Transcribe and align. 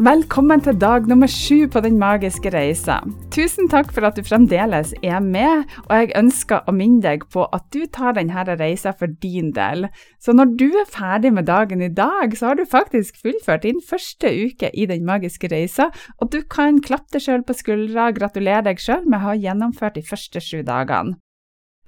Velkommen 0.00 0.62
til 0.64 0.78
dag 0.80 1.04
nummer 1.10 1.28
sju 1.28 1.66
på 1.68 1.82
Den 1.84 1.98
magiske 2.00 2.48
reisa. 2.54 2.94
Tusen 3.36 3.66
takk 3.68 3.90
for 3.92 4.06
at 4.08 4.16
du 4.16 4.24
fremdeles 4.24 4.94
er 5.04 5.18
med, 5.20 5.66
og 5.82 5.92
jeg 5.92 6.14
ønsker 6.16 6.64
å 6.64 6.72
minne 6.72 7.02
deg 7.04 7.26
på 7.28 7.44
at 7.52 7.66
du 7.76 7.84
tar 7.84 8.16
denne 8.16 8.46
reisa 8.48 8.94
for 8.96 9.12
din 9.20 9.52
del. 9.52 9.90
Så 10.16 10.32
når 10.32 10.56
du 10.56 10.66
er 10.70 10.88
ferdig 10.88 11.34
med 11.36 11.50
dagen 11.52 11.84
i 11.84 11.92
dag, 11.92 12.32
så 12.32 12.48
har 12.48 12.56
du 12.56 12.64
faktisk 12.64 13.20
fullført 13.20 13.68
din 13.68 13.84
første 13.84 14.32
uke 14.32 14.72
i 14.72 14.88
Den 14.88 15.04
magiske 15.04 15.52
reisa, 15.52 15.90
og 16.16 16.32
du 16.32 16.40
kan 16.48 16.80
klappe 16.80 17.18
deg 17.18 17.28
sjøl 17.28 17.44
på 17.44 17.60
skuldra 17.60 18.08
og 18.08 18.22
gratulere 18.22 18.70
deg 18.72 18.80
sjøl 18.80 19.04
med 19.04 19.20
å 19.20 19.26
ha 19.28 19.36
gjennomført 19.36 20.00
de 20.00 20.08
første 20.08 20.40
sju 20.40 20.62
dagene. 20.64 21.20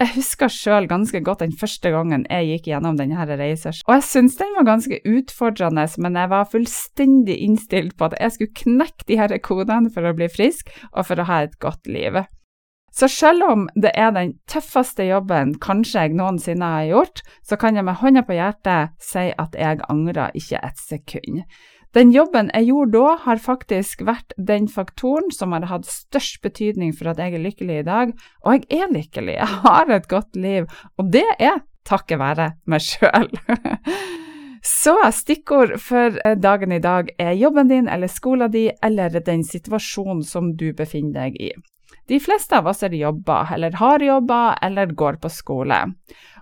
Jeg 0.03 0.17
husker 0.17 0.51
sjøl 0.51 0.89
ganske 0.91 1.21
godt 1.23 1.45
den 1.45 1.53
første 1.55 1.93
gangen 1.95 2.25
jeg 2.27 2.49
gikk 2.49 2.65
gjennom 2.73 2.97
denne 2.99 3.23
reisa, 3.39 3.71
og 3.87 3.93
jeg 3.95 4.03
syntes 4.09 4.41
den 4.41 4.57
var 4.57 4.67
ganske 4.67 4.99
utfordrende, 5.07 5.85
men 6.03 6.17
jeg 6.19 6.31
var 6.33 6.49
fullstendig 6.51 7.37
innstilt 7.45 7.95
på 7.95 8.09
at 8.09 8.17
jeg 8.19 8.35
skulle 8.35 8.57
knekke 8.65 9.07
de 9.07 9.19
her 9.21 9.35
kodene 9.47 9.93
for 9.95 10.09
å 10.09 10.15
bli 10.19 10.27
frisk 10.33 10.73
og 10.91 11.07
for 11.07 11.23
å 11.23 11.29
ha 11.29 11.45
et 11.45 11.55
godt 11.63 11.87
liv. 11.87 12.19
Så 12.93 13.07
selv 13.09 13.47
om 13.47 13.69
det 13.79 13.93
er 13.95 14.11
den 14.17 14.35
tøffeste 14.51 15.07
jobben 15.07 15.55
kanskje 15.63 16.09
jeg 16.09 16.17
noensinne 16.19 16.73
har 16.75 16.89
gjort, 16.91 17.23
så 17.47 17.57
kan 17.57 17.79
jeg 17.79 17.87
med 17.87 18.01
hånda 18.03 18.25
på 18.27 18.35
hjertet 18.37 18.99
si 18.99 19.29
at 19.31 19.55
jeg 19.55 19.85
angrer 19.87 20.35
ikke 20.35 20.61
et 20.67 20.83
sekund. 20.83 21.45
Den 21.93 22.13
jobben 22.13 22.49
jeg 22.55 22.71
gjorde 22.71 22.97
da, 22.97 23.17
har 23.27 23.41
faktisk 23.43 24.01
vært 24.09 24.33
den 24.41 24.69
faktoren 24.73 25.29
som 25.35 25.53
har 25.53 25.67
hatt 25.69 25.89
størst 25.89 26.41
betydning 26.45 26.95
for 26.97 27.11
at 27.13 27.21
jeg 27.21 27.37
er 27.37 27.45
lykkelig 27.45 27.83
i 27.83 27.89
dag. 27.89 28.15
Og 28.47 28.57
jeg 28.57 28.81
er 28.81 28.95
lykkelig, 28.95 29.37
jeg 29.37 29.61
har 29.67 29.93
et 29.93 30.09
godt 30.09 30.37
liv, 30.41 30.71
og 30.97 31.13
det 31.13 31.29
er 31.39 31.61
takket 31.85 32.21
være 32.23 32.53
meg 32.65 32.85
sjøl. 32.87 33.29
Så 34.63 34.95
stikkord 35.11 35.75
for 35.83 36.17
eh, 36.23 36.37
dagen 36.39 36.73
i 36.73 36.79
dag 36.79 37.11
er 37.19 37.35
jobben 37.35 37.69
din 37.69 37.89
eller 37.91 38.07
skolen 38.07 38.53
din 38.53 38.79
eller 38.83 39.19
den 39.21 39.43
situasjonen 39.45 40.23
som 40.23 40.53
du 40.57 40.71
befinner 40.73 41.27
deg 41.27 41.41
i. 41.43 41.51
De 42.13 42.19
fleste 42.21 42.59
av 42.59 42.67
oss 42.69 42.83
er 42.85 42.93
jobber, 42.93 43.49
eller 43.55 43.73
har 43.81 44.03
jobber, 44.05 44.59
eller 44.61 44.91
går 45.01 45.17
på 45.23 45.31
skole. 45.33 45.79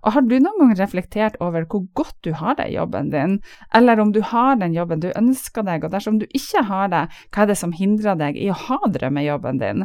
Og 0.01 0.13
Har 0.17 0.25
du 0.27 0.33
noen 0.41 0.57
gang 0.59 0.73
reflektert 0.81 1.37
over 1.39 1.63
hvor 1.71 1.85
godt 1.95 2.17
du 2.27 2.33
har 2.35 2.57
det 2.59 2.65
i 2.71 2.75
jobben 2.75 3.13
din, 3.13 3.37
eller 3.77 4.01
om 4.03 4.11
du 4.11 4.19
har 4.33 4.57
den 4.59 4.73
jobben 4.75 4.99
du 5.05 5.13
ønsker 5.13 5.63
deg, 5.63 5.85
og 5.85 5.93
dersom 5.93 6.17
du 6.19 6.25
ikke 6.27 6.65
har 6.67 6.89
det, 6.91 7.05
hva 7.31 7.45
er 7.45 7.53
det 7.53 7.57
som 7.61 7.75
hindrer 7.77 8.19
deg 8.19 8.41
i 8.41 8.49
å 8.51 8.57
ha 8.67 8.81
drømmejobben 8.97 9.61
din? 9.61 9.85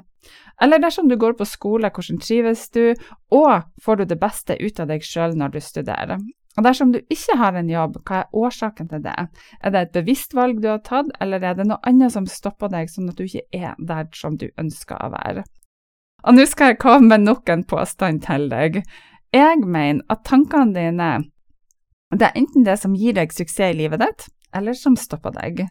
Eller 0.58 0.82
dersom 0.82 1.12
du 1.12 1.20
går 1.22 1.36
på 1.38 1.46
skole, 1.46 1.92
hvordan 1.94 2.18
trives 2.24 2.64
du, 2.74 2.96
og 3.30 3.68
får 3.86 4.00
du 4.00 4.06
det 4.10 4.18
beste 4.24 4.58
ut 4.58 4.82
av 4.82 4.90
deg 4.90 5.06
sjøl 5.06 5.38
når 5.38 5.54
du 5.54 5.60
studerer? 5.62 6.24
Og 6.56 6.66
dersom 6.66 6.96
du 6.96 7.02
ikke 7.14 7.36
har 7.38 7.60
en 7.60 7.70
jobb, 7.70 8.00
hva 8.08 8.24
er 8.24 8.34
årsaken 8.34 8.90
til 8.90 9.04
det? 9.06 9.14
Er 9.62 9.76
det 9.76 9.84
et 9.84 9.94
bevisst 10.00 10.34
valg 10.34 10.64
du 10.64 10.72
har 10.72 10.82
tatt, 10.82 11.14
eller 11.22 11.46
er 11.46 11.60
det 11.60 11.68
noe 11.70 11.78
annet 11.86 12.16
som 12.16 12.26
stopper 12.26 12.74
deg, 12.74 12.90
sånn 12.90 13.12
at 13.14 13.22
du 13.22 13.28
ikke 13.28 13.46
er 13.54 13.78
der 13.78 14.10
som 14.18 14.40
du 14.42 14.48
ønsker 14.58 14.98
å 14.98 15.12
være? 15.14 15.46
Og 16.26 16.34
nå 16.34 16.46
skal 16.50 16.74
jeg 16.74 16.82
komme 16.82 17.12
med 17.12 17.26
nok 17.28 17.50
en 17.54 17.64
påstand 17.70 18.24
til 18.26 18.48
deg. 18.50 18.82
Jeg 19.36 19.62
mener 19.62 20.02
at 20.10 20.26
tankene 20.26 20.74
dine 20.74 21.10
det 22.16 22.30
er 22.30 22.38
enten 22.40 22.64
det 22.64 22.78
som 22.80 22.94
gir 22.96 23.16
deg 23.18 23.34
suksess 23.34 23.74
i 23.74 23.78
livet 23.78 24.00
ditt, 24.00 24.28
eller 24.56 24.78
som 24.78 24.96
stopper 24.96 25.34
deg. 25.36 25.66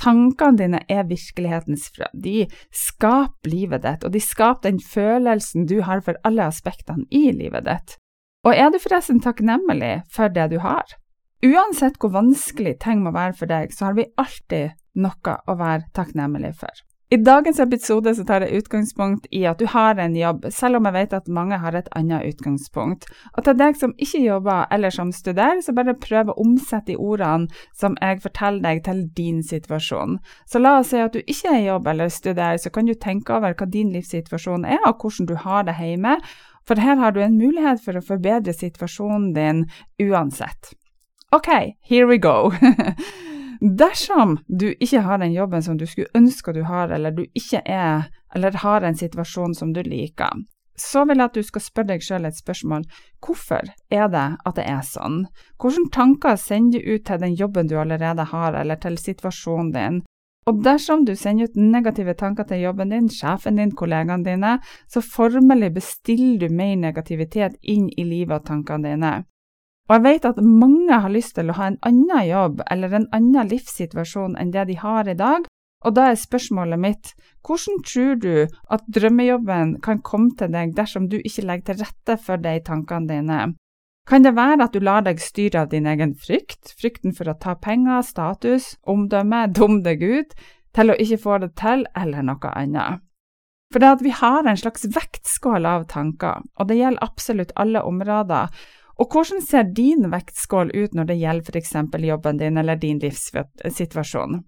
Tankene 0.00 0.56
dine 0.56 0.80
er 0.88 1.08
virkelighetens 1.08 1.88
frø. 1.92 2.08
De 2.14 2.46
skaper 2.72 3.50
livet 3.50 3.84
ditt, 3.84 4.06
og 4.06 4.14
de 4.14 4.22
skaper 4.22 4.70
den 4.70 4.80
følelsen 4.80 5.66
du 5.68 5.80
har 5.84 6.00
for 6.06 6.18
alle 6.24 6.46
aspektene 6.48 7.04
i 7.10 7.28
livet 7.36 7.66
ditt. 7.68 7.98
Og 8.46 8.56
er 8.56 8.70
du 8.72 8.80
forresten 8.80 9.20
takknemlig 9.20 10.00
for 10.10 10.32
det 10.32 10.48
du 10.54 10.60
har? 10.64 10.96
Uansett 11.44 11.98
hvor 12.00 12.14
vanskelig 12.14 12.78
ting 12.80 13.02
må 13.04 13.12
være 13.12 13.36
for 13.36 13.50
deg, 13.50 13.74
så 13.74 13.90
har 13.90 13.98
vi 13.98 14.08
alltid 14.20 14.76
noe 15.00 15.36
å 15.46 15.56
være 15.60 15.90
takknemlig 15.96 16.54
for. 16.62 16.72
I 17.12 17.16
dagens 17.16 17.58
episode 17.58 18.12
så 18.14 18.22
tar 18.22 18.44
jeg 18.44 18.60
utgangspunkt 18.60 19.24
i 19.34 19.40
at 19.50 19.58
du 19.58 19.64
har 19.66 19.98
en 19.98 20.12
jobb, 20.14 20.44
selv 20.54 20.78
om 20.78 20.84
jeg 20.86 20.94
vet 20.94 21.14
at 21.16 21.30
mange 21.34 21.56
har 21.58 21.74
et 21.74 21.88
annet 21.98 22.22
utgangspunkt. 22.28 23.08
Og 23.34 23.42
til 23.48 23.56
deg 23.58 23.78
som 23.80 23.94
ikke 23.98 24.20
jobber 24.22 24.68
eller 24.70 24.94
som 24.94 25.10
studerer, 25.10 25.58
så 25.58 25.74
bare 25.74 25.96
prøv 25.98 26.30
å 26.30 26.36
omsette 26.38 26.92
de 26.92 26.96
ordene 27.02 27.50
som 27.74 27.96
jeg 27.98 28.20
forteller 28.22 28.62
deg, 28.62 28.82
til 28.86 29.00
din 29.16 29.40
situasjon. 29.42 30.20
Så 30.46 30.62
la 30.62 30.76
oss 30.78 30.92
si 30.94 31.00
at 31.02 31.16
du 31.16 31.18
ikke 31.24 31.50
er 31.50 31.58
i 31.58 31.66
jobb 31.66 31.90
eller 31.90 32.12
studerer, 32.14 32.60
så 32.62 32.70
kan 32.70 32.86
du 32.86 32.94
tenke 32.94 33.34
over 33.34 33.58
hva 33.58 33.66
din 33.66 33.90
livssituasjon 33.90 34.68
er, 34.76 34.78
og 34.86 35.02
hvordan 35.02 35.26
du 35.26 35.34
har 35.34 35.66
det 35.66 35.74
hjemme. 35.80 36.14
For 36.62 36.78
her 36.78 36.94
har 37.02 37.10
du 37.10 37.18
en 37.24 37.34
mulighet 37.40 37.82
for 37.82 37.98
å 37.98 38.04
forbedre 38.06 38.54
situasjonen 38.54 39.32
din 39.34 39.64
uansett. 39.98 40.76
OK, 41.34 41.50
here 41.82 42.06
we 42.06 42.22
go. 42.22 42.52
Dersom 43.60 44.38
du 44.48 44.70
ikke 44.80 45.02
har 45.04 45.18
den 45.20 45.34
jobben 45.36 45.62
som 45.62 45.76
du 45.76 45.84
skulle 45.86 46.08
ønske 46.16 46.52
du 46.56 46.62
har, 46.64 46.88
eller 46.88 47.12
du 47.12 47.26
ikke 47.36 47.60
er, 47.66 48.08
eller 48.34 48.56
har 48.62 48.82
en 48.82 48.96
situasjon 48.96 49.54
som 49.54 49.74
du 49.76 49.82
liker, 49.84 50.32
så 50.80 51.04
vil 51.04 51.20
jeg 51.20 51.28
at 51.28 51.36
du 51.36 51.44
skal 51.44 51.60
spørre 51.60 51.90
deg 51.92 52.04
selv 52.04 52.28
et 52.30 52.38
spørsmål. 52.38 52.86
Hvorfor 53.20 53.68
er 53.92 54.06
det 54.08 54.28
at 54.48 54.56
det 54.56 54.64
er 54.64 54.80
sånn? 54.86 55.26
Hvilke 55.60 55.92
tanker 55.92 56.38
sender 56.40 56.80
du 56.80 56.94
ut 56.94 57.04
til 57.04 57.20
den 57.20 57.36
jobben 57.36 57.68
du 57.68 57.76
allerede 57.76 58.24
har, 58.32 58.56
eller 58.56 58.80
til 58.80 58.96
situasjonen 58.96 59.74
din? 59.76 60.00
Og 60.48 60.62
dersom 60.64 61.04
du 61.04 61.12
sender 61.14 61.50
ut 61.50 61.58
negative 61.60 62.14
tanker 62.16 62.48
til 62.48 62.64
jobben 62.64 62.94
din, 62.94 63.10
sjefen 63.12 63.60
din, 63.60 63.74
kollegaene 63.76 64.24
dine, 64.24 64.54
så 64.88 65.02
formelig 65.04 65.74
bestiller 65.74 66.40
du 66.40 66.54
mer 66.54 66.78
negativitet 66.80 67.60
inn 67.60 67.90
i 67.92 68.08
livet 68.08 68.40
og 68.40 68.48
tankene 68.48 68.94
dine. 68.94 69.12
Og 69.90 69.96
jeg 69.96 70.02
vet 70.04 70.26
at 70.28 70.36
mange 70.38 71.00
har 71.02 71.10
lyst 71.10 71.34
til 71.34 71.50
å 71.50 71.56
ha 71.58 71.66
en 71.66 71.80
annen 71.82 72.26
jobb 72.28 72.60
eller 72.70 72.92
en 72.94 73.08
annen 73.16 73.48
livssituasjon 73.50 74.36
enn 74.38 74.52
det 74.54 74.68
de 74.68 74.76
har 74.78 75.10
i 75.10 75.16
dag, 75.18 75.48
og 75.82 75.96
da 75.96 76.10
er 76.10 76.20
spørsmålet 76.20 76.78
mitt 76.78 77.10
hvordan 77.46 77.80
tror 77.88 78.20
du 78.22 78.34
at 78.70 78.84
drømmejobben 78.86 79.80
kan 79.82 80.02
komme 80.06 80.36
til 80.38 80.52
deg 80.54 80.76
dersom 80.76 81.08
du 81.10 81.18
ikke 81.18 81.46
legger 81.48 81.72
til 81.72 81.82
rette 81.82 82.16
for 82.22 82.38
det 82.38 82.54
i 82.60 82.62
tankene 82.68 83.10
dine? 83.10 83.40
Kan 84.06 84.22
det 84.22 84.36
være 84.36 84.68
at 84.68 84.76
du 84.76 84.80
lar 84.84 85.02
deg 85.06 85.18
styre 85.22 85.64
av 85.64 85.74
din 85.74 85.88
egen 85.90 86.14
frykt, 86.14 86.76
frykten 86.78 87.14
for 87.16 87.30
å 87.30 87.38
ta 87.40 87.56
penger, 87.58 88.02
status, 88.06 88.76
omdømme, 88.86 89.48
dum 89.56 89.80
deg 89.82 90.02
ut, 90.02 90.34
til 90.76 90.92
å 90.92 90.98
ikke 91.02 91.20
få 91.24 91.38
det 91.42 91.54
til, 91.58 91.84
eller 91.98 92.26
noe 92.26 92.52
annet? 92.54 93.02
For 93.70 93.82
det 93.82 93.90
at 93.96 94.02
vi 94.02 94.10
har 94.14 94.46
en 94.46 94.58
slags 94.58 94.86
vektskål 94.94 95.66
av 95.66 95.86
tanker, 95.90 96.42
og 96.58 96.70
det 96.70 96.80
gjelder 96.80 97.06
absolutt 97.06 97.54
alle 97.58 97.84
områder, 97.86 98.50
og 99.00 99.08
hvordan 99.08 99.40
ser 99.40 99.68
din 99.76 100.10
vektskål 100.12 100.74
ut 100.76 100.94
når 100.94 101.08
det 101.08 101.20
gjelder 101.22 101.54
f.eks. 101.54 101.74
jobben 102.04 102.40
din 102.40 102.58
eller 102.60 102.76
din 102.76 102.98
livssituasjon? 103.00 104.42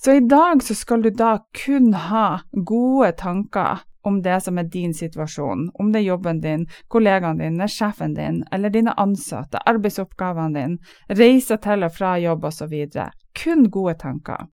Så 0.00 0.12
i 0.12 0.20
dag 0.20 0.62
så 0.62 0.74
skal 0.74 1.02
du 1.02 1.10
da 1.10 1.38
kun 1.64 1.94
ha 1.94 2.40
gode 2.52 3.12
tanker 3.12 3.80
om 4.06 4.20
det 4.22 4.40
som 4.44 4.58
er 4.58 4.68
din 4.70 4.94
situasjon, 4.94 5.70
om 5.74 5.92
det 5.92 5.98
er 5.98 6.10
jobben 6.12 6.40
din, 6.40 6.66
kollegaene 6.88 7.44
dine, 7.44 7.66
sjefen 7.68 8.14
din 8.14 8.44
eller 8.52 8.70
dine 8.70 8.94
ansatte, 8.96 9.58
arbeidsoppgavene 9.66 10.54
dine, 10.54 10.94
reiser 11.08 11.58
til 11.64 11.82
og 11.82 11.96
fra 11.96 12.14
jobb 12.22 12.44
osv. 12.44 12.76
Kun 13.42 13.66
gode 13.70 13.96
tanker. 13.98 14.46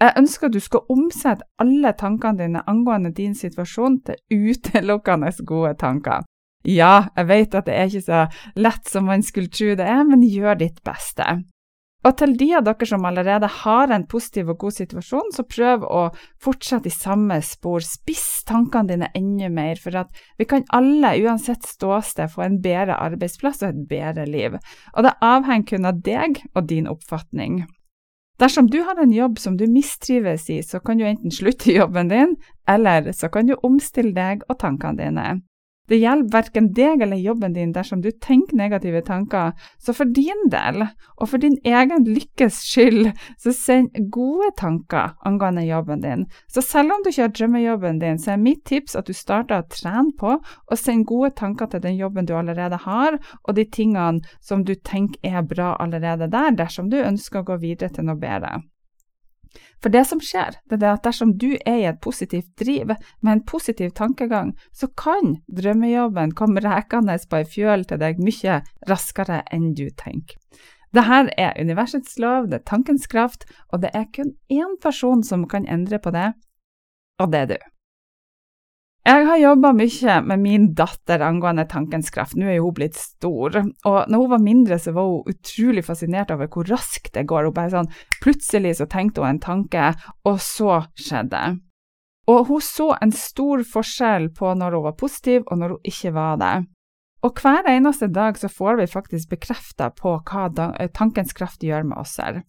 Jeg 0.00 0.14
ønsker 0.16 0.46
at 0.46 0.54
du 0.54 0.60
skal 0.62 0.86
omsette 0.94 1.46
alle 1.58 1.92
tankene 1.98 2.38
dine 2.38 2.64
angående 2.70 3.10
din 3.12 3.34
situasjon 3.34 4.00
til 4.06 4.50
utelukkende 4.50 5.32
gode 5.44 5.74
tanker. 5.74 6.22
Ja, 6.68 7.08
jeg 7.16 7.28
vet 7.30 7.54
at 7.56 7.68
det 7.68 7.76
er 7.76 7.88
ikke 7.88 8.04
så 8.04 8.24
lett 8.60 8.90
som 8.90 9.08
man 9.08 9.22
skulle 9.24 9.48
tro 9.52 9.72
det 9.78 9.86
er, 9.88 10.02
men 10.04 10.26
gjør 10.26 10.58
ditt 10.60 10.82
beste. 10.84 11.24
Og 12.06 12.14
til 12.20 12.34
de 12.38 12.46
av 12.54 12.62
dere 12.62 12.86
som 12.86 13.06
allerede 13.08 13.48
har 13.64 13.90
en 13.90 14.04
positiv 14.06 14.52
og 14.52 14.60
god 14.62 14.76
situasjon, 14.76 15.32
så 15.34 15.42
prøv 15.48 15.82
å 15.82 16.02
fortsette 16.44 16.86
i 16.86 16.94
samme 16.94 17.40
spor. 17.42 17.82
Spiss 17.82 18.44
tankene 18.46 18.92
dine 18.92 19.08
enda 19.18 19.48
mer, 19.50 19.80
for 19.82 19.98
at 20.04 20.22
vi 20.38 20.46
kan 20.48 20.66
alle, 20.76 21.16
uansett 21.24 21.66
ståsted, 21.66 22.30
få 22.30 22.44
en 22.46 22.60
bedre 22.62 23.00
arbeidsplass 23.08 23.64
og 23.64 23.72
et 23.72 23.82
bedre 23.90 24.28
liv. 24.30 24.54
Og 24.94 25.08
det 25.08 25.16
avhenger 25.26 25.66
kun 25.72 25.90
av 25.90 25.98
deg 26.06 26.38
og 26.54 26.70
din 26.70 26.86
oppfatning. 26.90 27.64
Dersom 28.38 28.68
du 28.70 28.78
har 28.86 29.00
en 29.02 29.12
jobb 29.12 29.40
som 29.42 29.56
du 29.58 29.66
mistrives 29.66 30.46
i, 30.54 30.60
så 30.62 30.78
kan 30.78 31.00
du 31.00 31.08
enten 31.08 31.34
slutte 31.34 31.72
i 31.72 31.80
jobben 31.80 32.12
din, 32.12 32.36
eller 32.70 33.10
så 33.10 33.26
kan 33.34 33.50
du 33.50 33.56
omstille 33.66 34.14
deg 34.14 34.46
og 34.46 34.60
tankene 34.62 35.02
dine. 35.02 35.30
Det 35.88 35.96
hjelper 35.96 36.34
verken 36.34 36.68
deg 36.76 37.02
eller 37.04 37.16
jobben 37.16 37.54
din 37.56 37.72
dersom 37.72 38.02
du 38.04 38.10
tenker 38.12 38.56
negative 38.56 39.00
tanker, 39.06 39.54
så 39.80 39.94
for 39.96 40.10
din 40.12 40.48
del, 40.52 40.84
og 41.16 41.30
for 41.30 41.40
din 41.40 41.56
egen 41.64 42.04
lykkes 42.04 42.60
skyld, 42.68 43.10
så 43.40 43.54
send 43.56 43.96
gode 44.12 44.50
tanker 44.60 45.14
angående 45.28 45.64
jobben 45.64 46.04
din. 46.04 46.26
Så 46.52 46.62
selv 46.64 46.92
om 46.92 47.04
du 47.04 47.10
ikke 47.10 47.26
har 47.26 47.34
drømmejobben 47.34 48.02
din, 48.02 48.20
så 48.20 48.34
er 48.34 48.42
mitt 48.42 48.64
tips 48.68 48.98
at 48.98 49.08
du 49.08 49.16
starter 49.16 49.62
å 49.62 49.68
trene 49.72 50.12
på 50.18 50.36
å 50.38 50.78
sende 50.78 51.08
gode 51.08 51.32
tanker 51.40 51.72
til 51.72 51.84
den 51.84 51.96
jobben 51.96 52.28
du 52.28 52.34
allerede 52.36 52.80
har, 52.84 53.18
og 53.44 53.56
de 53.56 53.64
tingene 53.64 54.20
som 54.44 54.64
du 54.64 54.74
tenker 54.76 55.20
er 55.24 55.46
bra 55.46 55.74
allerede 55.80 56.28
der, 56.32 56.52
dersom 56.58 56.92
du 56.92 57.00
ønsker 57.00 57.40
å 57.40 57.54
gå 57.54 57.62
videre 57.64 57.94
til 57.94 58.08
noe 58.08 58.20
bedre. 58.20 58.58
For 59.82 59.94
det 59.94 60.04
som 60.08 60.20
skjer, 60.22 60.58
det 60.70 60.80
er 60.82 60.96
at 60.96 61.04
dersom 61.06 61.36
du 61.38 61.52
er 61.58 61.78
i 61.78 61.86
et 61.90 62.00
positivt 62.04 62.50
driv, 62.60 62.94
med 63.22 63.32
en 63.32 63.44
positiv 63.46 63.92
tankegang, 63.96 64.54
så 64.72 64.88
kan 64.98 65.38
drømmejobben 65.48 66.34
komme 66.38 66.62
rekende 66.64 67.18
på 67.30 67.40
ei 67.40 67.46
fjøl 67.48 67.86
til 67.88 68.02
deg 68.02 68.20
mye 68.22 68.60
raskere 68.90 69.42
enn 69.54 69.72
du 69.78 69.86
tenker. 69.90 70.36
Dette 70.94 71.34
er 71.36 71.58
universets 71.60 72.16
lov, 72.18 72.48
det 72.48 72.62
er 72.62 72.68
tankens 72.70 73.06
kraft, 73.06 73.44
og 73.68 73.82
det 73.82 73.90
er 73.94 74.08
kun 74.14 74.32
én 74.48 74.78
person 74.82 75.22
som 75.22 75.44
kan 75.48 75.68
endre 75.68 76.00
på 76.00 76.14
det, 76.14 76.32
og 77.20 77.32
det 77.32 77.40
er 77.44 77.50
du. 77.52 77.58
Jeg 79.08 79.24
har 79.24 79.38
jobba 79.40 79.70
mye 79.72 80.14
med 80.20 80.40
min 80.42 80.64
datter 80.76 81.22
angående 81.24 81.64
tankens 81.70 82.10
kraft. 82.12 82.34
Nå 82.36 82.50
er 82.52 82.58
hun 82.60 82.74
blitt 82.76 82.98
stor, 83.00 83.54
og 83.88 83.96
når 84.04 84.20
hun 84.20 84.32
var 84.34 84.42
mindre, 84.44 84.76
så 84.76 84.92
var 84.92 85.06
hun 85.08 85.30
utrolig 85.32 85.84
fascinert 85.86 86.34
over 86.34 86.50
hvor 86.52 86.68
raskt 86.68 87.14
det 87.14 87.24
går. 87.30 87.48
Hun 87.48 87.54
bare 87.56 87.72
sånn, 87.72 87.88
Plutselig 88.20 88.74
så 88.76 88.88
tenkte 88.90 89.24
hun 89.24 89.30
en 89.30 89.40
tanke, 89.40 89.94
og 90.28 90.42
så 90.44 90.82
skjedde 90.92 91.30
det. 91.32 91.46
Og 92.28 92.50
hun 92.50 92.60
så 92.60 92.90
en 93.00 93.14
stor 93.16 93.64
forskjell 93.64 94.28
på 94.36 94.52
når 94.60 94.76
hun 94.76 94.86
var 94.90 94.98
positiv, 95.00 95.46
og 95.46 95.62
når 95.62 95.78
hun 95.78 95.88
ikke 95.88 96.12
var 96.18 96.36
det. 96.42 96.52
Og 97.24 97.40
hver 97.40 97.72
eneste 97.72 98.10
dag 98.12 98.36
så 98.36 98.52
får 98.52 98.76
vi 98.82 98.90
faktisk 98.92 99.32
bekrefta 99.32 99.88
på 99.96 100.18
hva 100.20 100.50
tankens 100.92 101.32
kraft 101.32 101.64
gjør 101.64 101.88
med 101.88 102.04
oss 102.04 102.18
her. 102.20 102.42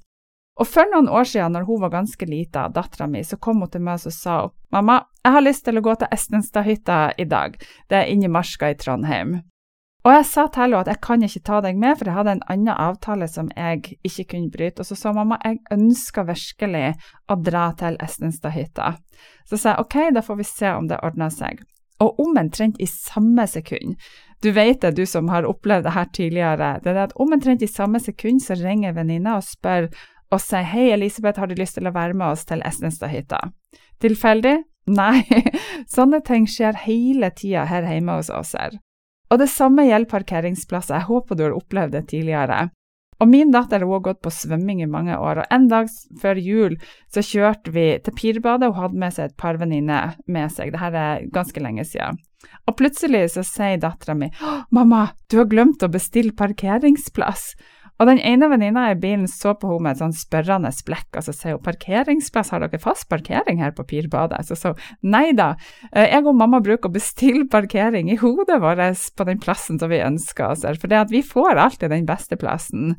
Og 0.60 0.68
for 0.68 0.90
noen 0.92 1.08
år 1.08 1.24
siden, 1.24 1.54
når 1.56 1.68
hun 1.70 1.80
var 1.86 1.94
ganske 1.94 2.26
lita, 2.28 2.66
dattera 2.76 3.08
mi, 3.08 3.22
så 3.24 3.38
kom 3.40 3.62
hun 3.64 3.72
til 3.72 3.84
meg 3.86 4.04
og 4.04 4.16
sa 4.16 4.42
hun, 4.44 4.56
mamma, 4.76 5.02
jeg 5.24 5.36
har 5.36 5.46
lyst 5.46 5.64
til 5.68 5.80
å 5.80 5.84
gå 5.86 5.94
til 6.00 6.12
Estenstadhytta 6.12 6.98
i 7.18 7.28
dag, 7.32 7.56
det 7.88 8.02
er 8.02 8.12
inni 8.12 8.28
Marska 8.32 8.74
i 8.74 8.76
Trondheim. 8.80 9.40
Og 10.08 10.14
jeg 10.14 10.28
sa 10.30 10.46
til 10.48 10.64
henne 10.64 10.80
at 10.80 10.88
jeg 10.88 11.02
kan 11.04 11.24
ikke 11.24 11.42
ta 11.48 11.58
deg 11.64 11.80
med, 11.80 11.98
for 12.00 12.08
jeg 12.08 12.16
hadde 12.16 12.36
en 12.38 12.46
annen 12.52 12.76
avtale 12.76 13.28
som 13.28 13.50
jeg 13.56 13.98
ikke 14.08 14.30
kunne 14.32 14.52
bryte. 14.54 14.84
Og 14.84 14.88
så 14.88 14.96
sa 14.96 15.12
mamma 15.16 15.40
jeg 15.44 15.60
ønsker 15.76 16.28
virkelig 16.30 16.86
å 17.28 17.36
dra 17.44 17.66
til 17.80 18.00
Estenstadhytta. 18.04 18.94
Så 19.50 19.60
sa 19.60 19.74
jeg 19.74 19.84
ok, 19.84 19.98
da 20.16 20.24
får 20.24 20.40
vi 20.40 20.48
se 20.48 20.72
om 20.72 20.88
det 20.88 21.02
ordner 21.04 21.34
seg. 21.36 21.60
Og 22.00 22.20
omtrent 22.24 22.80
i 22.80 22.88
samme 22.88 23.44
sekund 23.52 24.00
du 24.40 24.54
vet 24.56 24.82
det, 24.82 24.94
du 24.96 25.04
som 25.04 25.28
har 25.28 25.44
opplevd 25.44 25.84
det 25.84 25.92
her 25.92 26.06
tidligere. 26.16 26.80
det 26.84 26.94
er 26.94 27.04
at 27.04 27.16
Omtrent 27.20 27.62
i 27.62 27.68
samme 27.68 28.00
sekund 28.00 28.40
så 28.40 28.56
ringer 28.56 28.96
venninna 28.96 29.36
og 29.36 29.44
spør 29.44 29.90
og 30.30 30.42
sier 30.44 30.68
hei, 30.68 30.90
Elisabeth, 30.94 31.40
har 31.42 31.50
du 31.50 31.58
lyst 31.58 31.80
til 31.80 31.90
å 31.90 31.96
være 31.96 32.18
med 32.18 32.36
oss 32.36 32.46
til 32.50 32.62
Esnestadhytta? 32.66 33.42
Tilfeldig? 34.04 34.58
Nei, 34.90 35.24
sånne 35.96 36.22
ting 36.26 36.48
skjer 36.50 36.78
hele 36.86 37.32
tida 37.36 37.66
her 37.70 37.86
hjemme 37.90 38.20
hos 38.20 38.32
oss 38.34 38.56
her. 38.58 38.78
Og 39.30 39.42
det 39.42 39.50
samme 39.52 39.86
gjelder 39.86 40.10
parkeringsplasser, 40.10 40.98
jeg 40.98 41.10
håper 41.10 41.38
du 41.38 41.46
har 41.46 41.58
opplevd 41.58 41.98
det 41.98 42.08
tidligere. 42.10 42.70
Og 43.20 43.28
min 43.28 43.52
datter 43.52 43.84
har 43.84 44.02
gått 44.06 44.22
på 44.24 44.32
svømming 44.32 44.80
i 44.82 44.88
mange 44.90 45.18
år, 45.20 45.42
og 45.42 45.54
en 45.54 45.68
dag 45.70 45.90
før 46.22 46.40
jul 46.40 46.78
så 47.12 47.24
kjørte 47.26 47.74
vi 47.76 47.86
til 48.06 48.16
Pirbadet 48.16 48.72
hun 48.72 48.80
hadde 48.80 49.02
med 49.02 49.16
seg 49.16 49.30
et 49.30 49.38
par 49.42 49.60
venninner 49.60 50.16
med 50.32 50.54
seg, 50.56 50.72
dette 50.72 51.04
er 51.04 51.28
ganske 51.36 51.64
lenge 51.64 51.84
siden. 51.90 52.22
Og 52.70 52.78
plutselig 52.80 53.26
så 53.34 53.44
sier 53.44 53.82
dattera 53.82 54.16
mi, 54.16 54.30
mamma, 54.72 55.10
du 55.28 55.42
har 55.42 55.50
glemt 55.52 55.84
å 55.84 55.92
bestille 55.92 56.32
parkeringsplass. 56.40 57.52
Og 58.00 58.08
den 58.08 58.20
ene 58.24 58.48
venninna 58.48 58.86
i 58.94 58.96
bilen 58.96 59.26
så 59.28 59.52
på 59.60 59.68
henne 59.74 59.84
med 59.84 59.98
et 59.98 60.00
sånn 60.00 60.16
spørrende 60.16 60.72
blikk, 60.88 61.10
og 61.20 61.26
så 61.26 61.34
sier 61.36 61.58
hun 61.58 61.66
parkeringsplass, 61.66 62.54
har 62.54 62.64
dere 62.64 62.80
fast 62.80 63.10
parkering 63.12 63.60
her 63.60 63.74
på 63.76 63.84
Pirbadet? 63.90 64.40
Så 64.48 64.56
sa 64.56 64.72
hun 64.72 65.12
nei 65.12 65.34
da, 65.36 65.50
eh, 65.92 66.08
jeg 66.08 66.24
og 66.24 66.38
mamma 66.40 66.62
bruker 66.64 66.88
å 66.88 66.96
bestille 66.96 67.50
parkering 67.52 68.08
i 68.08 68.16
hodet 68.22 68.62
vårt 68.64 68.80
på 69.20 69.28
den 69.28 69.44
plassen 69.44 69.80
som 69.80 69.92
vi 69.92 70.00
ønsker 70.00 70.48
oss, 70.48 70.64
for 70.80 70.88
det 70.88 71.02
at 71.02 71.12
vi 71.12 71.22
får 71.22 71.60
alltid 71.60 71.92
den 71.92 72.08
beste 72.08 72.40
plassen. 72.40 72.96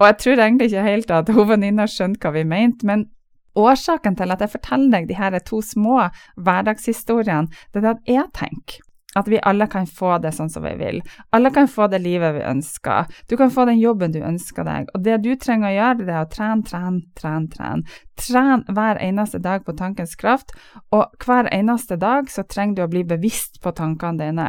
Og 0.00 0.06
jeg 0.06 0.18
tror 0.22 0.40
egentlig 0.40 0.72
ikke 0.72 0.88
helt 0.88 1.10
at 1.10 1.28
hun 1.34 1.48
venninna 1.52 1.84
skjønte 1.90 2.24
hva 2.24 2.32
vi 2.32 2.48
mente, 2.48 2.86
men 2.86 3.10
årsaken 3.58 4.16
til 4.16 4.32
at 4.32 4.40
jeg 4.40 4.54
forteller 4.54 4.96
deg 4.96 5.08
de 5.10 5.18
her 5.18 5.38
to 5.44 5.60
små 5.60 6.08
hverdagshistoriene, 6.40 7.50
det 7.74 7.84
er 7.84 7.96
at 7.96 8.04
jeg 8.08 8.30
tenker 8.32 8.87
at 9.16 9.28
vi 9.28 9.40
alle 9.42 9.66
kan 9.66 9.86
få 9.86 10.18
det 10.22 10.34
sånn 10.36 10.50
som 10.52 10.64
vi 10.66 10.74
vil. 10.78 11.00
Alle 11.32 11.50
kan 11.54 11.68
få 11.70 11.88
det 11.88 12.02
livet 12.04 12.36
vi 12.36 12.44
ønsker. 12.44 13.08
Du 13.28 13.36
kan 13.40 13.50
få 13.50 13.64
den 13.68 13.80
jobben 13.80 14.12
du 14.12 14.20
ønsker 14.20 14.66
deg. 14.68 14.92
Og 14.94 15.04
det 15.06 15.16
du 15.24 15.32
trenger 15.40 15.70
å 15.70 15.74
gjøre, 15.76 16.04
det 16.04 16.14
er 16.14 16.26
å 16.26 16.30
trene, 16.32 16.66
trene, 16.68 17.02
trene, 17.18 17.48
trene. 17.54 17.98
Tren 18.18 18.64
hver 18.68 19.00
eneste 19.02 19.40
dag 19.40 19.64
på 19.64 19.76
tankens 19.78 20.16
kraft, 20.18 20.52
og 20.92 21.14
hver 21.24 21.48
eneste 21.54 21.96
dag 21.96 22.30
så 22.30 22.44
trenger 22.44 22.76
du 22.76 22.84
å 22.84 22.92
bli 22.92 23.04
bevisst 23.08 23.62
på 23.64 23.72
tankene 23.72 24.20
dine. 24.20 24.48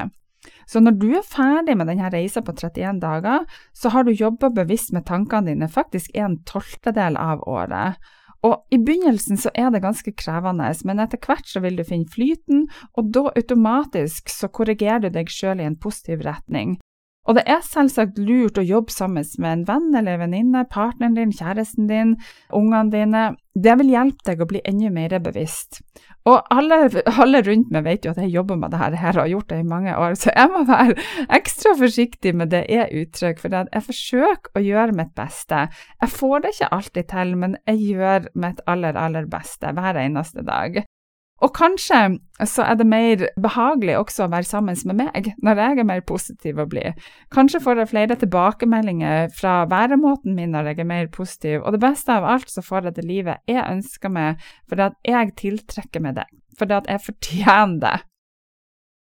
Så 0.69 0.81
når 0.83 0.95
du 1.01 1.09
er 1.17 1.25
ferdig 1.25 1.75
med 1.77 1.89
denne 1.89 2.11
reisa 2.13 2.41
på 2.45 2.53
31 2.55 3.01
dager, 3.01 3.45
så 3.73 3.91
har 3.93 4.05
du 4.05 4.11
jobba 4.13 4.51
bevisst 4.53 4.93
med 4.95 5.07
tankene 5.07 5.53
dine 5.53 5.69
faktisk 5.71 6.15
en 6.15 6.39
tolvtedel 6.47 7.17
av 7.19 7.43
året. 7.47 7.99
Og 8.45 8.61
I 8.71 8.79
begynnelsen 8.79 9.39
så 9.39 9.51
er 9.57 9.71
det 9.73 9.83
ganske 9.83 10.13
krevende, 10.15 10.69
men 10.87 11.01
etter 11.03 11.19
hvert 11.19 11.47
så 11.47 11.59
vil 11.63 11.75
du 11.79 11.83
finne 11.87 12.07
flyten, 12.07 12.67
og 12.95 13.11
da 13.15 13.27
automatisk 13.35 14.31
så 14.31 14.47
korrigerer 14.47 15.03
du 15.03 15.09
deg 15.11 15.31
sjøl 15.33 15.59
i 15.59 15.67
en 15.67 15.79
positiv 15.79 16.23
retning. 16.27 16.77
Og 17.29 17.37
det 17.37 17.43
er 17.45 17.61
selvsagt 17.61 18.17
lurt 18.17 18.57
å 18.57 18.65
jobbe 18.65 18.89
sammen 18.89 19.25
med 19.37 19.51
en 19.51 19.65
venn 19.67 19.91
eller 19.99 20.17
venninne, 20.17 20.63
partneren 20.71 21.13
din, 21.13 21.33
kjæresten 21.35 21.85
din, 21.89 22.15
ungene 22.49 22.89
dine. 22.89 23.23
Det 23.53 23.75
vil 23.77 23.91
hjelpe 23.93 24.25
deg 24.25 24.41
å 24.41 24.47
bli 24.49 24.63
enda 24.65 24.89
mer 24.95 25.13
bevisst. 25.21 25.83
Og 26.25 26.41
alle, 26.53 26.81
alle, 27.21 27.43
rundt 27.45 27.69
meg 27.73 27.85
vet 27.85 28.07
jo 28.07 28.15
at 28.15 28.21
jeg 28.23 28.33
jobber 28.33 28.57
med 28.57 28.73
dette 28.73 28.97
her 28.97 29.13
og 29.13 29.21
har 29.21 29.31
gjort 29.35 29.49
det 29.53 29.61
i 29.61 29.69
mange 29.69 29.93
år, 29.93 30.17
så 30.17 30.33
jeg 30.33 30.51
må 30.53 30.65
være 30.69 30.97
ekstra 31.37 31.75
forsiktig 31.77 32.33
med 32.41 32.53
det 32.53 32.65
jeg 32.71 33.03
uttrykker, 33.03 33.41
for 33.45 33.57
jeg 33.59 33.87
forsøker 33.91 34.57
å 34.57 34.65
gjøre 34.65 34.97
mitt 34.97 35.13
beste. 35.17 35.67
Jeg 36.01 36.15
får 36.17 36.37
det 36.45 36.55
ikke 36.55 36.73
alltid 36.79 37.11
til, 37.13 37.35
men 37.43 37.57
jeg 37.69 37.83
gjør 37.93 38.31
mitt 38.41 38.63
aller, 38.65 38.97
aller 38.97 39.29
beste 39.29 39.73
hver 39.77 40.01
eneste 40.01 40.45
dag. 40.45 40.81
Og 41.39 41.53
kanskje 41.55 41.99
så 42.47 42.65
er 42.67 42.75
det 42.79 42.87
mer 42.87 43.23
behagelig 43.39 43.95
også 43.99 44.25
å 44.25 44.31
være 44.31 44.47
sammen 44.47 44.77
med 44.91 44.99
meg 44.99 45.31
når 45.43 45.61
jeg 45.63 45.79
er 45.79 45.87
mer 45.87 46.03
positiv 46.07 46.59
og 46.59 46.71
blid. 46.73 46.99
Kanskje 47.35 47.61
får 47.63 47.83
jeg 47.83 47.91
flere 47.93 48.19
tilbakemeldinger 48.19 49.31
fra 49.35 49.61
væremåten 49.71 50.35
min 50.35 50.53
når 50.55 50.71
jeg 50.71 50.83
er 50.83 50.91
mer 50.91 51.09
positiv, 51.15 51.63
og 51.63 51.75
det 51.75 51.83
beste 51.83 52.15
av 52.15 52.27
alt 52.27 52.51
så 52.51 52.63
får 52.65 52.89
jeg 52.89 52.99
det 52.99 53.07
livet 53.07 53.49
jeg 53.49 53.63
ønsker 53.63 54.13
meg, 54.13 54.45
fordi 54.67 54.87
at 54.89 54.99
jeg 55.07 55.33
tiltrekker 55.39 56.03
meg 56.03 56.19
det, 56.19 56.29
fordi 56.59 56.79
at 56.79 56.91
jeg 56.91 57.05
fortjener 57.07 57.83
det. 57.87 57.97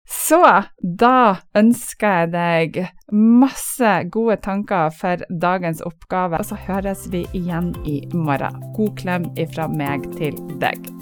Så 0.07 0.39
da 0.79 1.35
ønsker 1.59 2.21
jeg 2.21 2.29
deg 2.31 2.77
masse 3.11 3.91
gode 4.11 4.37
tanker 4.43 4.93
for 4.95 5.23
dagens 5.43 5.83
oppgave, 5.83 6.39
og 6.39 6.47
så 6.47 6.59
høres 6.67 7.09
vi 7.11 7.25
igjen 7.35 7.73
i 7.83 7.99
morgen. 8.15 8.61
God 8.77 8.95
klem 9.03 9.27
ifra 9.35 9.67
meg 9.67 10.07
til 10.15 10.39
deg. 10.63 10.96